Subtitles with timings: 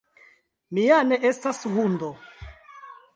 [0.77, 2.09] Mi ja ne estas hundo!